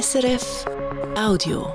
[0.00, 0.64] SRF
[1.16, 1.72] Audio.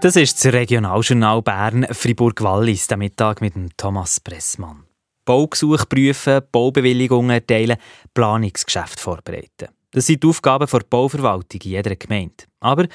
[0.00, 4.84] Das ist das Regionaljournal Bern Fribourg-Wallis, der Mittag mit Thomas Pressmann.
[5.24, 7.78] Baugesuche prüfen, Baubewilligungen erteilen,
[8.14, 9.74] Planungsgeschäfte vorbereiten.
[9.90, 12.44] Das sind die Aufgaben der Bauverwaltung in jeder Gemeinde.
[12.60, 12.86] Aber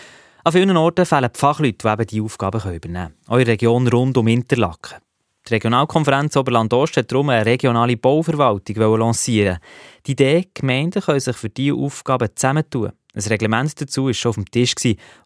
[0.45, 3.39] an vielen Orten fehlen die Fachleute, die eben diese Aufgaben übernehmen können.
[3.39, 4.99] Der Region rund um Interlaken.
[5.45, 9.57] Die Regionalkonferenz Oberland-Ost hat darum eine regionale Bauverwaltung lancieren.
[10.05, 12.93] Die Idee, Gemeinden können sich für diese Aufgaben zusammentun.
[13.13, 14.73] Ein Reglement dazu war schon auf dem Tisch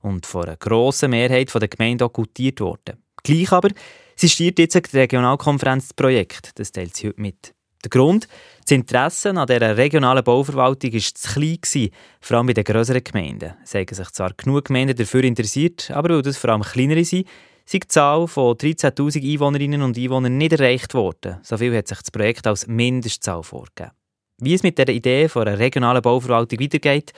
[0.01, 2.97] und von einer grossen Mehrheit der Gemeinden auch worden.
[3.21, 3.69] Gleich aber,
[4.15, 6.51] sie stiert jetzt die Regionalkonferenz das Projekt.
[6.55, 7.53] Das teilt sie heute mit.
[7.83, 8.27] Der Grund,
[8.61, 11.89] das Interesse an dieser regionalen Bauverwaltung war zu klein,
[12.21, 13.53] vor allem bei den grösseren Gemeinden.
[13.63, 17.27] Es haben sich zwar genug Gemeinden dafür interessiert, aber weil das vor allem kleinere sind,
[17.69, 21.37] sind die Zahl von 13.000 Einwohnerinnen und Einwohnern nicht erreicht worden.
[21.43, 23.91] So viel hat sich das Projekt als Mindestzahl vorgegeben.
[24.39, 27.11] Wie es mit der Idee von einer regionalen Bauverwaltung weitergeht,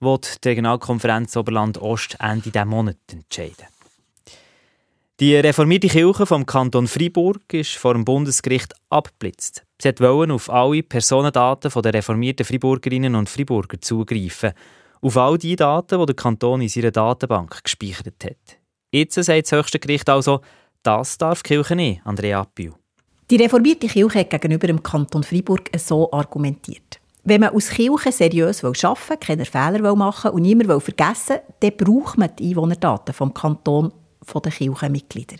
[0.00, 3.66] wird die Regionalkonferenz Oberland-Ost Ende dieses Monat entscheiden.
[5.18, 9.64] Die reformierte Kirche vom Kanton Freiburg ist vor dem Bundesgericht abgeblitzt.
[9.80, 14.52] Sie wollte auf alle Personendaten der reformierten Freiburgerinnen und Freiburger zugreifen.
[15.00, 18.58] Auf all die Daten, die der Kanton in seiner Datenbank gespeichert hat.
[18.96, 20.40] Jetzt sagt das höchste Gericht also,
[20.82, 22.72] das darf die Kirche nicht, Andrea Appiu.
[23.28, 26.98] Die reformierte Kirche hat gegenüber dem Kanton Freiburg so argumentiert.
[27.22, 31.76] Wenn man als Kirche seriös arbeiten will, keine Fehler machen und niemand vergessen will, dann
[31.76, 33.92] braucht man die Einwohnerdaten vom Kanton
[34.42, 35.36] der Kirchenmitglieder.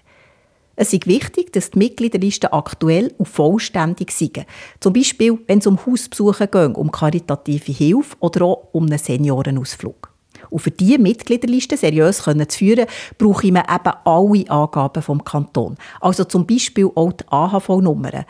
[0.74, 4.44] Es ist wichtig, dass die Mitgliederlisten aktuell und vollständig sind.
[4.80, 10.12] Zum Beispiel, wenn es um Hausbesuche geht, um karitative Hilfe oder auch um einen Seniorenausflug.
[10.50, 12.86] Und für diese Mitgliederliste seriös zu führen,
[13.18, 13.62] brauche ich eben
[14.04, 15.76] alle Angaben vom Kanton.
[16.00, 18.24] Also zum Beispiel auch die AHV-Nummern.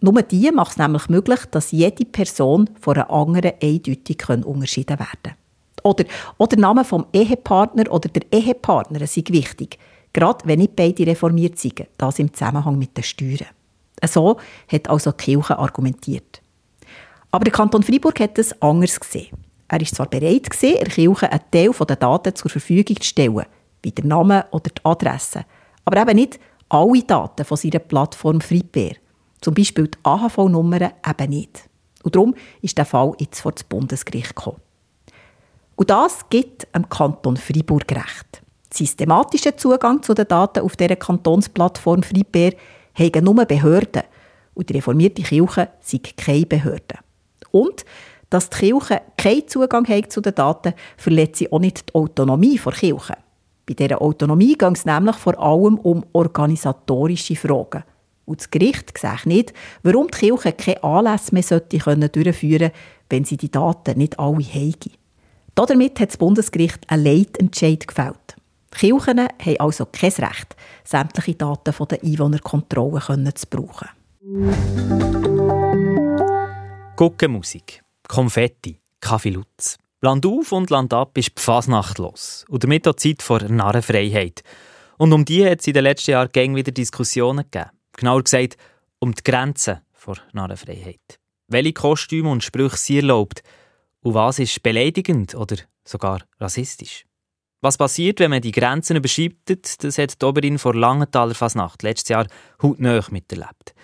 [0.00, 5.08] Nur die macht es nämlich möglich, dass jede Person von einer anderen eindeutig unterschieden werden
[5.22, 5.34] kann.
[5.82, 6.04] Oder,
[6.38, 9.78] oder der Name vom Ehepartner oder der Ehepartner sind wichtig.
[10.12, 11.86] Gerade wenn nicht beide reformiert sind.
[11.98, 13.46] Das im Zusammenhang mit den Steuern.
[14.06, 14.38] So
[14.68, 16.40] hat also die Kirche argumentiert.
[17.30, 19.36] Aber der Kanton Freiburg hat es anders gesehen.
[19.68, 23.46] Er war zwar bereit, gewesen, der Kirche einen Teil der Daten zur Verfügung zu stellen,
[23.82, 25.44] wie der Name oder die Adresse,
[25.84, 26.38] aber eben nicht
[26.68, 28.96] alle Daten von seiner Plattform FreePair.
[29.40, 31.68] Zum Beispiel die AHV-Nummern eben nicht.
[32.02, 34.60] Und darum ist der Fall jetzt vor das Bundesgericht gekommen.
[35.76, 38.42] Und das gibt dem Kanton Freiburg recht.
[38.72, 42.54] Systematischen Zugang zu den Daten auf dieser Kantonsplattform FreePair
[42.94, 44.02] haben nur Behörden.
[44.54, 46.98] Und die reformierte Kirche sind keine Behörde.
[47.50, 47.84] Und
[48.34, 52.58] dass die Kirche keinen Zugang hat zu den Daten, verletzt sie auch nicht die Autonomie
[52.58, 53.16] der Kirche.
[53.64, 57.84] Bei dieser Autonomie geht es nämlich vor allem um organisatorische Fragen.
[58.24, 59.52] Und das Gericht sieht nicht,
[59.84, 62.72] warum die Kirche keine Anlässe mehr sollte,
[63.08, 64.92] wenn sie die Daten nicht alle haben.
[65.54, 68.34] Damit hat das Bundesgericht einen Leitentscheid gefällt.
[68.72, 73.90] Die Kirchen haben also kein Recht, sämtliche Daten der Einwohnerkontrolle zu brauchen.
[76.96, 77.83] Guckenmusik.
[78.08, 79.78] Konfetti, Kaffee Lutz.
[80.00, 82.44] Land auf und Land ab ist Fasnacht los.
[82.48, 84.42] Und damit auch Zeit vor Narrenfreiheit.
[84.98, 87.70] Und um die hat es in den letzten Jahren gäng wieder Diskussionen gegeben.
[87.96, 88.56] Genauer gesagt,
[88.98, 91.18] um die Grenzen der Narrenfreiheit.
[91.48, 93.42] Welche Kostüme und Sprüche sie erlaubt
[94.00, 97.06] und was ist beleidigend oder sogar rassistisch.
[97.60, 102.10] Was passiert, wenn man die Grenzen überschreitet, das hat die Oberin vor Langenthaler Fasnacht letztes
[102.10, 102.26] Jahr
[102.62, 103.74] hautnah miterlebt.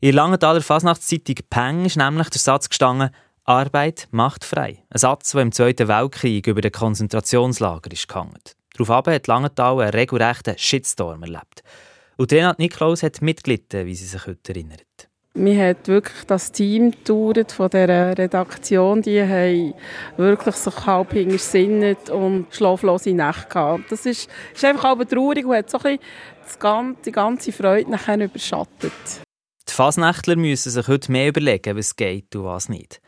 [0.00, 3.10] In Langenthaler Fasnachtszeitung Peng ist nämlich der Satz gestanden,
[3.50, 4.84] Arbeit macht frei.
[4.90, 8.38] Ein Satz, der im Zweiten Weltkrieg über den Konzentrationslager ist gehangen.
[8.78, 11.64] Daraufhin hat Langenthal einen regelrechten Shitstorm erlebt.
[12.16, 15.08] Und Renat Niklaus hat mitgelitten, wie sie sich heute erinnert.
[15.34, 19.74] Mir hat wirklich das Team gedauert von dieser Redaktion, die haben
[20.16, 23.90] wirklich sich halb hingersinnet und schlaflose Nächte gehabt.
[23.90, 25.98] Das ist, ist einfach aber traurig und hat so ein
[26.44, 28.92] bisschen die ganze Freude nachher überschattet.
[29.68, 33.00] Die Fasnächtler müssen sich heute mehr überlegen, was geht und was nicht.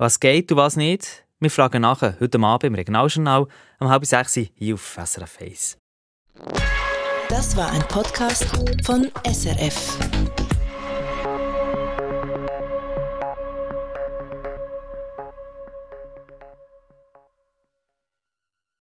[0.00, 1.24] Was geht und was nicht?
[1.40, 3.48] Wir fragen nachher heute Abend im Regionaljournal
[3.80, 5.78] um halb sechs hier auf SRF 1.
[7.28, 8.46] Das war ein Podcast
[8.84, 9.98] von SRF.